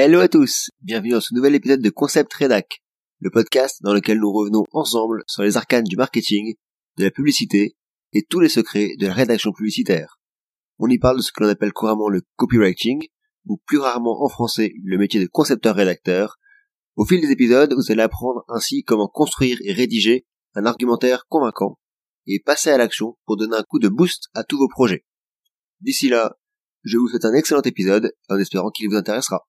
Hello 0.00 0.20
à 0.20 0.28
tous, 0.28 0.70
bienvenue 0.80 1.10
dans 1.10 1.20
ce 1.20 1.34
nouvel 1.34 1.56
épisode 1.56 1.82
de 1.82 1.90
Concept 1.90 2.32
Redac, 2.32 2.84
le 3.18 3.30
podcast 3.30 3.82
dans 3.82 3.92
lequel 3.92 4.20
nous 4.20 4.30
revenons 4.32 4.62
ensemble 4.70 5.24
sur 5.26 5.42
les 5.42 5.56
arcanes 5.56 5.82
du 5.82 5.96
marketing, 5.96 6.54
de 6.98 7.02
la 7.02 7.10
publicité 7.10 7.74
et 8.12 8.22
tous 8.22 8.38
les 8.38 8.48
secrets 8.48 8.92
de 9.00 9.08
la 9.08 9.12
rédaction 9.12 9.50
publicitaire. 9.50 10.20
On 10.78 10.86
y 10.86 11.00
parle 11.00 11.16
de 11.16 11.22
ce 11.22 11.32
que 11.32 11.42
l'on 11.42 11.50
appelle 11.50 11.72
couramment 11.72 12.08
le 12.08 12.22
copywriting, 12.36 13.08
ou 13.46 13.60
plus 13.66 13.78
rarement 13.78 14.22
en 14.22 14.28
français 14.28 14.72
le 14.84 14.98
métier 14.98 15.18
de 15.18 15.26
concepteur-rédacteur. 15.26 16.36
Au 16.94 17.04
fil 17.04 17.20
des 17.20 17.32
épisodes, 17.32 17.74
vous 17.74 17.90
allez 17.90 18.02
apprendre 18.02 18.44
ainsi 18.46 18.84
comment 18.84 19.08
construire 19.08 19.58
et 19.64 19.72
rédiger 19.72 20.28
un 20.54 20.64
argumentaire 20.64 21.26
convaincant 21.26 21.80
et 22.28 22.38
passer 22.38 22.70
à 22.70 22.78
l'action 22.78 23.18
pour 23.26 23.36
donner 23.36 23.56
un 23.56 23.64
coup 23.64 23.80
de 23.80 23.88
boost 23.88 24.28
à 24.32 24.44
tous 24.44 24.58
vos 24.58 24.68
projets. 24.68 25.04
D'ici 25.80 26.08
là, 26.08 26.36
je 26.84 26.98
vous 26.98 27.08
souhaite 27.08 27.24
un 27.24 27.34
excellent 27.34 27.62
épisode 27.62 28.12
en 28.28 28.38
espérant 28.38 28.70
qu'il 28.70 28.88
vous 28.88 28.94
intéressera. 28.94 29.48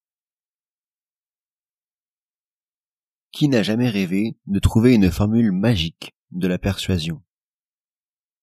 Qui 3.32 3.48
n'a 3.48 3.62
jamais 3.62 3.90
rêvé 3.90 4.38
de 4.48 4.60
trouver 4.60 4.96
une 4.96 5.12
formule 5.12 5.52
magique 5.52 6.16
de 6.32 6.48
la 6.48 6.58
persuasion? 6.58 7.22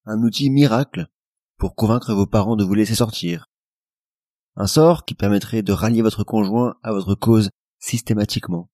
Un 0.05 0.23
outil 0.23 0.49
miracle 0.49 1.07
pour 1.57 1.75
convaincre 1.75 2.13
vos 2.13 2.25
parents 2.25 2.55
de 2.55 2.63
vous 2.63 2.73
laisser 2.73 2.95
sortir. 2.95 3.49
Un 4.55 4.65
sort 4.65 5.03
qui 5.03 5.13
permettrait 5.13 5.61
de 5.61 5.73
rallier 5.73 6.01
votre 6.01 6.23
conjoint 6.23 6.77
à 6.83 6.93
votre 6.93 7.15
cause 7.15 7.49
systématiquement. 7.79 8.71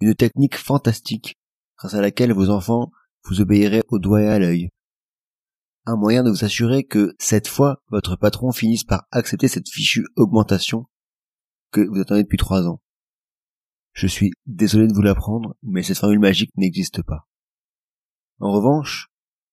Une 0.00 0.14
technique 0.14 0.56
fantastique 0.56 1.38
grâce 1.78 1.94
à 1.94 2.02
laquelle 2.02 2.34
vos 2.34 2.50
enfants 2.50 2.92
vous 3.24 3.40
obéiraient 3.40 3.84
au 3.88 3.98
doigt 3.98 4.22
et 4.22 4.28
à 4.28 4.38
l'œil. 4.38 4.68
Un 5.86 5.96
moyen 5.96 6.22
de 6.22 6.30
vous 6.30 6.44
assurer 6.44 6.84
que 6.84 7.16
cette 7.18 7.48
fois 7.48 7.82
votre 7.88 8.16
patron 8.16 8.52
finisse 8.52 8.84
par 8.84 9.06
accepter 9.10 9.48
cette 9.48 9.68
fichue 9.68 10.06
augmentation 10.16 10.86
que 11.70 11.80
vous 11.80 12.00
attendez 12.00 12.22
depuis 12.22 12.36
trois 12.36 12.66
ans. 12.66 12.82
Je 13.92 14.06
suis 14.06 14.32
désolé 14.46 14.86
de 14.86 14.92
vous 14.92 15.02
l'apprendre, 15.02 15.56
mais 15.62 15.82
cette 15.82 15.98
formule 15.98 16.20
magique 16.20 16.52
n'existe 16.56 17.02
pas. 17.02 17.28
En 18.38 18.52
revanche, 18.52 19.08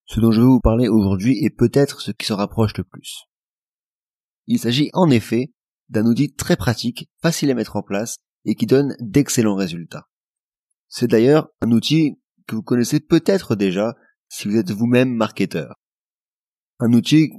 ce 0.05 0.19
dont 0.19 0.31
je 0.31 0.41
veux 0.41 0.47
vous 0.47 0.61
parler 0.61 0.87
aujourd'hui 0.87 1.43
est 1.43 1.49
peut-être 1.49 2.01
ce 2.01 2.11
qui 2.11 2.25
se 2.25 2.33
rapproche 2.33 2.77
le 2.77 2.83
plus. 2.83 3.25
Il 4.45 4.59
s'agit 4.59 4.89
en 4.93 5.09
effet 5.09 5.51
d'un 5.89 6.05
outil 6.05 6.33
très 6.33 6.55
pratique, 6.55 7.09
facile 7.21 7.51
à 7.51 7.53
mettre 7.53 7.75
en 7.75 7.83
place 7.83 8.17
et 8.45 8.55
qui 8.55 8.65
donne 8.65 8.95
d'excellents 9.01 9.55
résultats. 9.55 10.07
C'est 10.87 11.07
d'ailleurs 11.07 11.49
un 11.61 11.71
outil 11.71 12.17
que 12.47 12.55
vous 12.55 12.63
connaissez 12.63 13.01
peut-être 13.01 13.55
déjà 13.55 13.95
si 14.29 14.47
vous 14.47 14.55
êtes 14.55 14.71
vous-même 14.71 15.13
marketeur. 15.13 15.75
Un 16.79 16.93
outil 16.93 17.31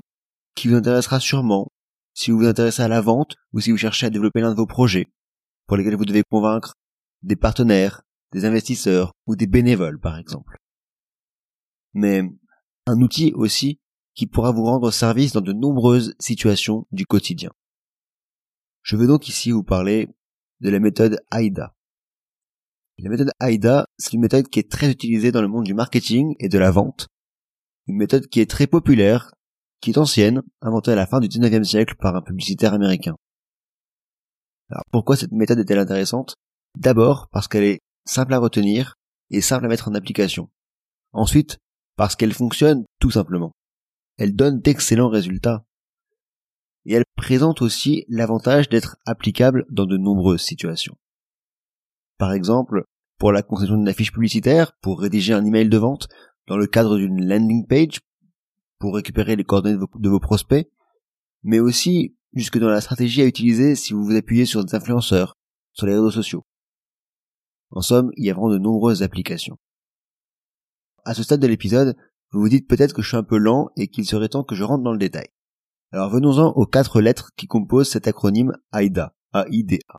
qui 0.55 0.69
vous 0.69 0.75
intéressera 0.75 1.21
sûrement 1.21 1.69
si 2.13 2.31
vous 2.31 2.39
vous 2.39 2.47
intéressez 2.47 2.83
à 2.83 2.89
la 2.89 3.01
vente 3.01 3.37
ou 3.53 3.61
si 3.61 3.71
vous 3.71 3.77
cherchez 3.77 4.07
à 4.07 4.11
développer 4.11 4.41
l'un 4.41 4.51
de 4.51 4.57
vos 4.57 4.67
projets 4.67 5.07
pour 5.67 5.77
lesquels 5.77 5.97
vous 5.97 6.05
devez 6.05 6.25
convaincre 6.29 6.75
des 7.23 7.37
partenaires, 7.37 8.03
des 8.33 8.45
investisseurs 8.45 9.13
ou 9.27 9.37
des 9.37 9.47
bénévoles 9.47 10.01
par 10.01 10.19
exemple. 10.19 10.59
Mais 11.95 12.23
un 12.87 13.01
outil 13.01 13.33
aussi 13.35 13.81
qui 14.15 14.27
pourra 14.27 14.51
vous 14.51 14.65
rendre 14.65 14.91
service 14.91 15.33
dans 15.33 15.41
de 15.41 15.53
nombreuses 15.53 16.15
situations 16.19 16.87
du 16.91 17.07
quotidien. 17.07 17.51
Je 18.83 18.97
veux 18.97 19.07
donc 19.07 19.29
ici 19.29 19.51
vous 19.51 19.63
parler 19.63 20.09
de 20.61 20.71
la 20.71 20.81
méthode 20.81 21.21
AIDA. 21.31 21.75
La 22.99 23.11
méthode 23.11 23.31
AIDA, 23.41 23.87
c'est 23.97 24.15
une 24.15 24.21
méthode 24.21 24.49
qui 24.49 24.59
est 24.59 24.71
très 24.71 24.91
utilisée 24.91 25.31
dans 25.31 25.43
le 25.43 25.47
monde 25.47 25.65
du 25.65 25.75
marketing 25.75 26.35
et 26.41 26.49
de 26.49 26.59
la 26.59 26.73
vente. 26.73 27.07
Une 27.87 27.97
méthode 27.97 28.27
qui 28.27 28.41
est 28.41 28.51
très 28.51 28.67
populaire, 28.67 29.33
qui 29.81 29.91
est 29.91 29.99
ancienne, 29.99 30.43
inventée 30.61 30.91
à 30.91 30.97
la 30.97 31.07
fin 31.07 31.21
du 31.21 31.29
19e 31.29 31.63
siècle 31.63 31.95
par 31.97 32.17
un 32.17 32.23
publicitaire 32.23 32.75
américain. 32.75 33.15
Alors 34.69 34.83
pourquoi 34.91 35.17
cette 35.17 35.33
méthode 35.33 35.61
est-elle 35.61 35.79
intéressante? 35.79 36.35
D'abord 36.79 37.27
parce 37.33 37.49
qu'elle 37.49 37.65
est 37.65 37.81
simple 38.05 38.33
à 38.35 38.39
retenir 38.39 38.95
et 39.31 39.41
simple 39.41 39.65
à 39.67 39.69
mettre 39.69 39.89
en 39.89 39.95
application. 39.97 40.49
Ensuite, 41.13 41.59
parce 41.97 42.15
qu'elle 42.15 42.33
fonctionne 42.33 42.85
tout 43.01 43.11
simplement. 43.11 43.51
Elle 44.17 44.37
donne 44.37 44.61
d'excellents 44.61 45.09
résultats. 45.09 45.65
Et 46.85 46.95
elle 46.95 47.05
présente 47.17 47.63
aussi 47.63 48.05
l'avantage 48.09 48.69
d'être 48.69 48.97
applicable 49.07 49.67
dans 49.71 49.87
de 49.87 49.97
nombreuses 49.97 50.43
situations. 50.43 50.97
Par 52.17 52.33
exemple, 52.33 52.85
pour 53.19 53.33
la 53.33 53.43
conception 53.43 53.77
d'une 53.77 53.89
affiche 53.89 54.13
publicitaire, 54.13 54.73
pour 54.81 55.01
rédiger 55.01 55.35
un 55.35 55.45
email 55.45 55.69
de 55.69 55.79
vente, 55.79 56.07
dans 56.47 56.57
le 56.57 56.69
cadre 56.69 56.97
d'une 56.97 57.27
landing 57.27 57.67
page, 57.67 57.99
pour 58.79 58.95
récupérer 58.95 59.35
les 59.35 59.43
coordonnées 59.43 59.75
de 59.75 59.81
vos, 59.81 59.91
de 59.99 60.09
vos 60.09 60.21
prospects, 60.21 60.71
mais 61.43 61.59
aussi 61.59 62.17
jusque 62.35 62.59
dans 62.59 62.69
la 62.69 62.81
stratégie 62.81 63.23
à 63.23 63.27
utiliser 63.27 63.75
si 63.75 63.95
vous 63.95 64.05
vous 64.05 64.17
appuyez 64.17 64.47
sur 64.47 64.65
des 64.65 64.77
influenceurs, 64.77 65.35
sur 65.73 65.89
les 65.89 65.95
réseaux 65.95 66.13
sociaux. 66.13 66.45
En 67.71 67.83
somme, 67.83 68.11
il 68.17 68.25
y 68.25 68.31
a 68.31 68.35
vraiment 68.35 68.51
de 68.51 68.59
nombreuses 68.59 69.03
applications. 69.03 69.59
À 71.05 71.15
ce 71.15 71.23
stade 71.23 71.41
de 71.41 71.47
l'épisode, 71.47 71.97
vous 72.33 72.41
vous 72.41 72.49
dites 72.49 72.69
peut-être 72.69 72.95
que 72.95 73.03
je 73.03 73.09
suis 73.09 73.17
un 73.17 73.23
peu 73.23 73.39
lent 73.39 73.71
et 73.77 73.89
qu'il 73.89 74.07
serait 74.07 74.29
temps 74.29 74.45
que 74.45 74.55
je 74.55 74.65
rentre 74.65 74.85
dans 74.85 74.93
le 74.93 74.99
détail. 74.99 75.29
Alors 75.93 76.11
venons-en 76.11 76.53
aux 76.53 76.67
quatre 76.67 77.01
lettres 77.01 77.31
qui 77.37 77.47
composent 77.47 77.91
cet 77.91 78.07
acronyme 78.07 78.53
AIDA, 78.73 79.15
A-I-D-A. 79.33 79.99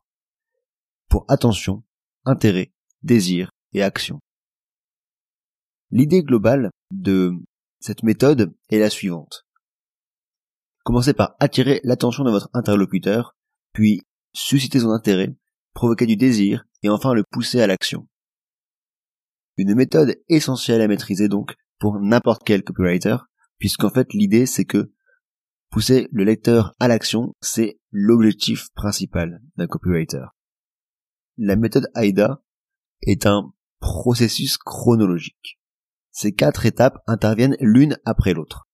Pour 1.08 1.24
attention, 1.28 1.82
intérêt, 2.24 2.72
désir 3.02 3.50
et 3.72 3.82
action. 3.82 4.20
L'idée 5.90 6.22
globale 6.22 6.70
de 6.92 7.32
cette 7.80 8.04
méthode 8.04 8.54
est 8.68 8.78
la 8.78 8.90
suivante. 8.90 9.44
Commencez 10.84 11.14
par 11.14 11.34
attirer 11.40 11.80
l'attention 11.82 12.22
de 12.22 12.30
votre 12.30 12.48
interlocuteur, 12.52 13.34
puis 13.72 14.02
susciter 14.32 14.80
son 14.80 14.90
intérêt, 14.90 15.34
provoquer 15.74 16.06
du 16.06 16.16
désir 16.16 16.64
et 16.82 16.88
enfin 16.88 17.14
le 17.14 17.24
pousser 17.30 17.60
à 17.60 17.66
l'action. 17.66 18.08
Une 19.56 19.74
méthode 19.74 20.16
essentielle 20.28 20.80
à 20.80 20.88
maîtriser 20.88 21.28
donc 21.28 21.54
pour 21.78 22.00
n'importe 22.00 22.42
quel 22.44 22.62
copywriter, 22.62 23.16
puisqu'en 23.58 23.90
fait 23.90 24.12
l'idée 24.12 24.46
c'est 24.46 24.64
que 24.64 24.92
pousser 25.70 26.08
le 26.12 26.24
lecteur 26.24 26.74
à 26.80 26.88
l'action, 26.88 27.34
c'est 27.40 27.78
l'objectif 27.90 28.70
principal 28.74 29.40
d'un 29.56 29.66
copywriter. 29.66 30.24
La 31.36 31.56
méthode 31.56 31.90
AIDA 31.94 32.42
est 33.02 33.26
un 33.26 33.52
processus 33.80 34.58
chronologique. 34.58 35.58
Ces 36.10 36.32
quatre 36.32 36.66
étapes 36.66 36.98
interviennent 37.06 37.56
l'une 37.60 37.98
après 38.04 38.34
l'autre. 38.34 38.68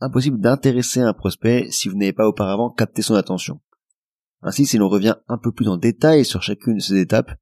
Impossible 0.00 0.40
d'intéresser 0.40 1.00
un 1.00 1.12
prospect 1.12 1.70
si 1.70 1.88
vous 1.88 1.96
n'avez 1.96 2.12
pas 2.12 2.28
auparavant 2.28 2.70
capté 2.70 3.02
son 3.02 3.14
attention. 3.14 3.60
Ainsi, 4.42 4.66
si 4.66 4.78
l'on 4.78 4.88
revient 4.88 5.16
un 5.28 5.38
peu 5.38 5.52
plus 5.52 5.68
en 5.68 5.76
détail 5.76 6.24
sur 6.24 6.42
chacune 6.42 6.76
de 6.76 6.80
ces 6.80 6.98
étapes, 6.98 7.32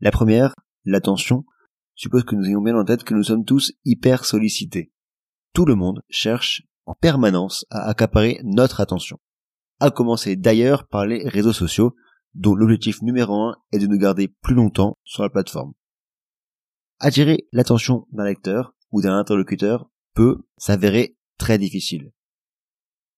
la 0.00 0.10
première, 0.10 0.54
l'attention, 0.84 1.44
suppose 1.94 2.24
que 2.24 2.34
nous 2.34 2.46
ayons 2.46 2.62
bien 2.62 2.76
en 2.76 2.84
tête 2.84 3.04
que 3.04 3.14
nous 3.14 3.24
sommes 3.24 3.44
tous 3.44 3.72
hyper 3.84 4.24
sollicités. 4.24 4.92
Tout 5.52 5.66
le 5.66 5.74
monde 5.74 6.02
cherche 6.08 6.62
en 6.86 6.94
permanence 6.94 7.66
à 7.70 7.88
accaparer 7.88 8.40
notre 8.44 8.80
attention. 8.80 9.18
À 9.80 9.90
commencer 9.90 10.36
d'ailleurs 10.36 10.86
par 10.86 11.06
les 11.06 11.28
réseaux 11.28 11.52
sociaux, 11.52 11.94
dont 12.34 12.54
l'objectif 12.54 13.02
numéro 13.02 13.34
un 13.42 13.56
est 13.72 13.78
de 13.78 13.86
nous 13.86 13.98
garder 13.98 14.28
plus 14.28 14.54
longtemps 14.54 14.98
sur 15.04 15.22
la 15.22 15.30
plateforme. 15.30 15.72
Attirer 16.98 17.46
l'attention 17.52 18.06
d'un 18.12 18.24
lecteur 18.24 18.74
ou 18.90 19.02
d'un 19.02 19.18
interlocuteur 19.18 19.90
peut 20.14 20.38
s'avérer 20.56 21.16
très 21.38 21.58
difficile. 21.58 22.12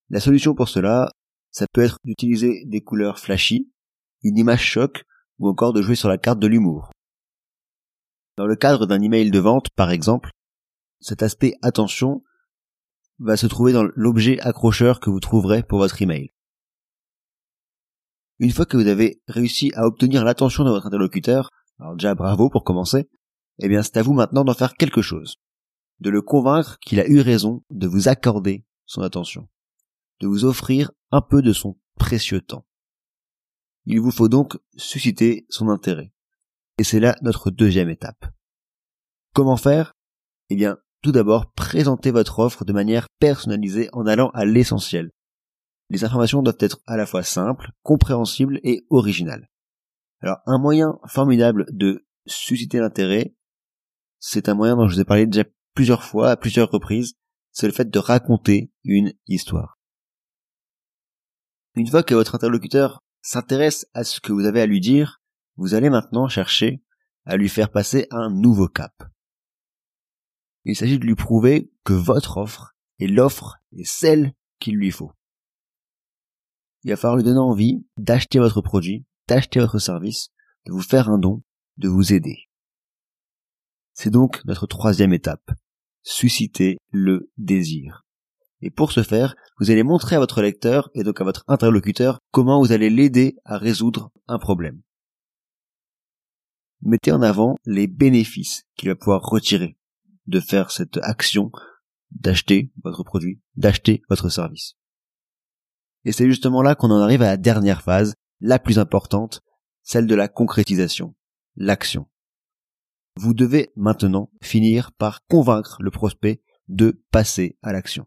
La 0.09 0.21
solution 0.21 0.55
pour 0.55 0.69
cela, 0.69 1.11
ça 1.51 1.67
peut 1.73 1.83
être 1.83 1.99
d'utiliser 2.05 2.65
des 2.67 2.81
couleurs 2.81 3.19
flashy, 3.19 3.71
une 4.23 4.39
image 4.39 4.65
choc 4.65 5.05
ou 5.39 5.49
encore 5.49 5.73
de 5.73 5.83
jouer 5.83 5.95
sur 5.95 6.09
la 6.09 6.19
carte 6.19 6.41
de 6.41 6.47
l'humour. 6.47 6.91
Dans 8.37 8.47
le 8.47 8.57
cadre 8.57 8.87
d'un 8.87 9.01
email 9.01 9.31
de 9.31 9.39
vente, 9.39 9.71
par 9.71 9.91
exemple, 9.91 10.31
cet 11.01 11.23
aspect 11.23 11.55
attention 11.63 12.23
va 13.19 13.37
se 13.37 13.47
trouver 13.47 13.73
dans 13.73 13.85
l'objet 13.95 14.39
accrocheur 14.41 15.01
que 15.01 15.11
vous 15.11 15.21
trouverez 15.21 15.63
pour 15.63 15.79
votre 15.79 16.01
email. 16.03 16.33
Une 18.39 18.53
fois 18.53 18.67
que 18.67 18.77
vous 18.77 18.87
avez 18.87 19.21
réussi 19.27 19.73
à 19.75 19.87
obtenir 19.87 20.25
l'attention 20.25 20.65
de 20.65 20.71
votre 20.71 20.87
interlocuteur, 20.87 21.51
alors 21.81 21.95
déjà 21.95 22.15
bravo 22.15 22.49
pour 22.49 22.63
commencer, 22.63 23.09
eh 23.59 23.69
bien 23.69 23.83
c'est 23.83 23.97
à 23.97 24.03
vous 24.03 24.13
maintenant 24.13 24.45
d'en 24.45 24.55
faire 24.55 24.75
quelque 24.75 25.03
chose. 25.03 25.37
De 25.99 26.11
le 26.11 26.23
convaincre 26.23 26.79
qu'il 26.79 27.01
a 27.01 27.09
eu 27.09 27.21
raison 27.21 27.65
de 27.71 27.89
vous 27.89 28.09
accorder 28.09 28.65
son 28.87 29.03
attention. 29.03 29.49
De 30.21 30.27
vous 30.27 30.45
offrir 30.45 30.91
un 31.11 31.21
peu 31.21 31.43
de 31.43 31.53
son 31.53 31.79
précieux 31.99 32.41
temps. 32.41 32.67
Il 33.85 34.01
vous 34.01 34.11
faut 34.11 34.29
donc 34.29 34.59
susciter 34.77 35.47
son 35.49 35.69
intérêt. 35.69 36.13
Et 36.79 36.85
c'est 36.85 37.01
là 37.01 37.17
notre 37.23 37.51
deuxième 37.51 37.89
étape. 37.89 38.27
Comment 39.33 39.57
faire? 39.57 39.95
Eh 40.51 40.57
bien, 40.57 40.79
tout 41.03 41.13
d'abord, 41.13 41.53
présentez 41.53 42.11
votre 42.11 42.41
offre 42.41 42.65
de 42.65 42.73
manière 42.73 43.07
personnalisée 43.21 43.89
en 43.93 44.07
allant 44.07 44.31
à 44.31 44.45
l'essentiel. 44.45 45.11
Les 45.91 46.05
informations 46.05 46.43
doivent 46.43 46.57
être 46.61 46.81
à 46.87 46.97
la 46.97 47.07
fois 47.07 47.23
simples, 47.23 47.71
compréhensibles 47.83 48.61
et 48.63 48.85
originales. 48.91 49.49
Alors, 50.21 50.39
un 50.47 50.59
moyen 50.59 50.99
formidable 51.07 51.67
de 51.71 52.07
susciter 52.27 52.79
l'intérêt, 52.79 53.35
c'est 54.19 54.49
un 54.49 54.55
moyen 54.55 54.77
dont 54.77 54.89
je 54.89 54.97
vous 54.97 55.01
ai 55.01 55.05
parlé 55.05 55.27
déjà 55.27 55.45
plusieurs 55.75 56.03
fois, 56.03 56.31
à 56.31 56.37
plusieurs 56.37 56.71
reprises, 56.71 57.15
c'est 57.53 57.67
le 57.67 57.73
fait 57.73 57.89
de 57.89 57.99
raconter 57.99 58.73
une 58.85 59.15
histoire. 59.27 59.78
Une 61.79 61.87
fois 61.87 62.03
que 62.03 62.17
votre 62.17 62.35
interlocuteur 62.35 63.05
s'intéresse 63.23 63.87
à 63.95 64.03
ce 64.03 64.21
que 64.21 64.33
vous 64.33 64.47
avez 64.47 64.61
à 64.61 64.67
lui 64.67 64.81
dire, 64.81 65.23
vous 65.55 65.75
allez 65.75 65.91
maintenant 65.91 66.27
chercher 66.27 66.83
à 67.25 67.37
lui 67.37 67.49
faire 67.49 67.71
passer 67.71 68.09
un 68.11 68.31
nouveau 68.31 68.67
cap. 68.67 68.93
Il 70.65 70.75
s'agit 70.75 70.99
de 70.99 71.05
lui 71.05 71.15
prouver 71.15 71.71
que 71.85 71.93
votre 71.93 72.39
offre 72.39 72.75
est 72.99 73.07
l'offre 73.07 73.59
et 73.71 73.85
celle 73.85 74.33
qu'il 74.59 74.75
lui 74.75 74.91
faut. 74.91 75.13
Il 76.83 76.91
va 76.91 76.97
falloir 76.97 77.17
lui 77.17 77.23
donner 77.23 77.39
envie 77.39 77.87
d'acheter 77.97 78.41
votre 78.41 78.61
produit, 78.61 79.07
d'acheter 79.29 79.61
votre 79.61 79.79
service, 79.79 80.31
de 80.67 80.73
vous 80.73 80.83
faire 80.83 81.09
un 81.09 81.19
don, 81.19 81.45
de 81.77 81.89
vous 81.89 82.13
aider. 82.13 82.49
C'est 83.93 84.11
donc 84.11 84.45
notre 84.47 84.67
troisième 84.67 85.13
étape. 85.13 85.53
Susciter 86.03 86.79
le 86.91 87.31
désir. 87.37 88.08
Et 88.61 88.71
pour 88.71 88.93
ce 88.93 89.03
faire, 89.03 89.37
vous 89.59 89.71
allez 89.71 89.83
montrer 89.83 90.17
à 90.17 90.19
votre 90.19 90.43
lecteur 90.43 90.91
et 90.95 91.05
donc 91.05 91.21
à 91.21 91.25
votre 91.25 91.45
interlocuteur 91.47 92.19
comment 92.33 92.61
vous 92.61 92.73
allez 92.73 92.91
l'aider 92.91 93.37
à 93.45 93.57
résoudre 93.57 94.11
un 94.27 94.39
problème. 94.39 94.81
Mettez 96.83 97.13
en 97.13 97.23
avant 97.23 97.57
les 97.65 97.87
bénéfices 97.87 98.65
qu'il 98.77 98.89
va 98.89 98.97
pouvoir 98.97 99.23
retirer 99.23 99.77
de 100.27 100.41
faire 100.41 100.71
cette 100.71 100.99
action 101.03 101.51
d'acheter 102.11 102.73
votre 102.85 103.05
produit, 103.05 103.41
d'acheter 103.57 104.03
votre 104.09 104.29
service. 104.29 104.75
Et 106.05 106.13
c'est 106.13 106.27
justement 106.27 106.63
là 106.63 106.75
qu'on 106.75 106.91
en 106.91 107.01
arrive 107.01 107.23
à 107.23 107.27
la 107.27 107.37
dernière 107.37 107.83
phase, 107.83 108.15
la 108.41 108.59
plus 108.59 108.79
importante, 108.79 109.43
celle 109.83 110.07
de 110.07 110.15
la 110.15 110.29
concrétisation, 110.29 111.15
l'action. 111.57 112.09
Vous 113.17 113.35
devez 113.35 113.73
maintenant 113.75 114.31
finir 114.41 114.93
par 114.93 115.27
convaincre 115.27 115.79
le 115.81 115.91
prospect 115.91 116.41
de 116.69 117.03
passer 117.11 117.59
à 117.63 117.73
l'action. 117.73 118.07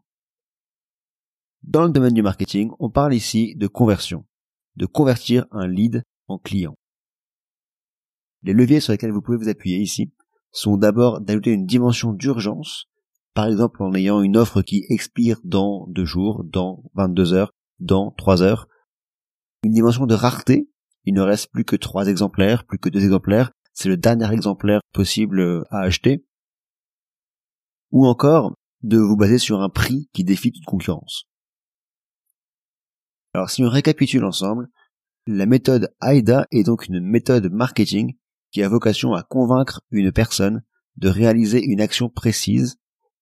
Dans 1.63 1.83
le 1.83 1.91
domaine 1.91 2.13
du 2.13 2.23
marketing, 2.23 2.71
on 2.79 2.89
parle 2.89 3.13
ici 3.13 3.55
de 3.55 3.67
conversion, 3.67 4.25
de 4.77 4.87
convertir 4.87 5.45
un 5.51 5.67
lead 5.67 6.03
en 6.27 6.39
client. 6.39 6.75
Les 8.41 8.53
leviers 8.53 8.79
sur 8.79 8.93
lesquels 8.93 9.11
vous 9.11 9.21
pouvez 9.21 9.37
vous 9.37 9.49
appuyer 9.49 9.77
ici 9.77 10.11
sont 10.51 10.75
d'abord 10.77 11.21
d'ajouter 11.21 11.51
une 11.51 11.67
dimension 11.67 12.13
d'urgence, 12.13 12.85
par 13.35 13.45
exemple 13.45 13.83
en 13.83 13.93
ayant 13.93 14.21
une 14.21 14.37
offre 14.37 14.63
qui 14.63 14.85
expire 14.89 15.37
dans 15.43 15.85
deux 15.87 16.03
jours, 16.03 16.43
dans 16.43 16.83
22 16.95 17.33
heures, 17.33 17.53
dans 17.79 18.09
trois 18.11 18.41
heures, 18.41 18.67
une 19.63 19.73
dimension 19.73 20.07
de 20.07 20.15
rareté, 20.15 20.67
il 21.05 21.13
ne 21.13 21.21
reste 21.21 21.51
plus 21.51 21.63
que 21.63 21.75
trois 21.75 22.07
exemplaires, 22.07 22.65
plus 22.65 22.79
que 22.79 22.89
deux 22.89 23.03
exemplaires, 23.03 23.51
c'est 23.73 23.89
le 23.89 23.97
dernier 23.97 24.31
exemplaire 24.33 24.81
possible 24.93 25.63
à 25.69 25.81
acheter, 25.81 26.25
ou 27.91 28.07
encore 28.07 28.55
de 28.81 28.97
vous 28.97 29.15
baser 29.15 29.37
sur 29.37 29.61
un 29.61 29.69
prix 29.69 30.09
qui 30.11 30.23
défie 30.23 30.51
toute 30.51 30.65
concurrence. 30.65 31.27
Alors 33.33 33.49
si 33.49 33.63
on 33.63 33.69
récapitule 33.69 34.25
ensemble, 34.25 34.69
la 35.27 35.45
méthode 35.45 35.93
AIDA 36.01 36.47
est 36.51 36.63
donc 36.63 36.87
une 36.87 36.99
méthode 36.99 37.51
marketing 37.51 38.17
qui 38.51 38.63
a 38.63 38.69
vocation 38.69 39.13
à 39.13 39.23
convaincre 39.23 39.81
une 39.91 40.11
personne 40.11 40.63
de 40.97 41.07
réaliser 41.07 41.63
une 41.63 41.79
action 41.79 42.09
précise. 42.09 42.77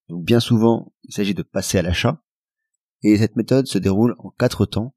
Donc 0.08 0.24
bien 0.24 0.40
souvent, 0.40 0.92
il 1.04 1.14
s'agit 1.14 1.34
de 1.34 1.42
passer 1.42 1.78
à 1.78 1.82
l'achat. 1.82 2.22
Et 3.02 3.16
cette 3.16 3.36
méthode 3.36 3.66
se 3.66 3.78
déroule 3.78 4.16
en 4.18 4.30
quatre 4.30 4.66
temps. 4.66 4.94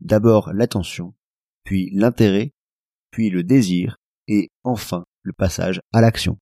D'abord 0.00 0.52
l'attention, 0.52 1.14
puis 1.64 1.90
l'intérêt, 1.92 2.54
puis 3.10 3.28
le 3.28 3.44
désir, 3.44 3.98
et 4.28 4.50
enfin 4.62 5.04
le 5.22 5.32
passage 5.32 5.80
à 5.92 6.00
l'action. 6.00 6.38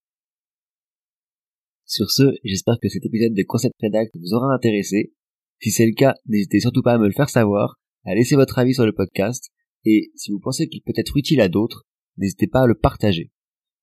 Sur 1.86 2.10
ce, 2.10 2.34
j'espère 2.44 2.78
que 2.80 2.88
cet 2.88 3.04
épisode 3.04 3.34
de 3.34 3.42
Concept 3.46 3.74
Redact 3.82 4.12
vous 4.16 4.34
aura 4.34 4.54
intéressé. 4.54 5.12
Si 5.60 5.70
c'est 5.70 5.86
le 5.86 5.94
cas, 5.94 6.14
n'hésitez 6.26 6.60
surtout 6.60 6.82
pas 6.82 6.92
à 6.92 6.98
me 6.98 7.06
le 7.06 7.12
faire 7.12 7.30
savoir, 7.30 7.80
à 8.08 8.14
laisser 8.14 8.36
votre 8.36 8.58
avis 8.58 8.72
sur 8.72 8.86
le 8.86 8.94
podcast, 8.94 9.50
et 9.84 10.10
si 10.14 10.32
vous 10.32 10.40
pensez 10.40 10.68
qu'il 10.68 10.82
peut 10.82 10.94
être 10.96 11.16
utile 11.16 11.42
à 11.42 11.48
d'autres, 11.48 11.86
n'hésitez 12.16 12.46
pas 12.46 12.62
à 12.62 12.66
le 12.66 12.74
partager. 12.74 13.30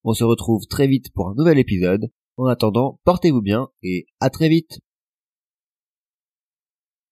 On 0.03 0.13
se 0.13 0.23
retrouve 0.23 0.65
très 0.65 0.87
vite 0.87 1.13
pour 1.13 1.29
un 1.29 1.35
nouvel 1.35 1.59
épisode. 1.59 2.11
En 2.37 2.47
attendant, 2.47 2.99
portez-vous 3.05 3.41
bien 3.41 3.69
et 3.83 4.07
à 4.19 4.29
très 4.29 4.49
vite 4.49 4.79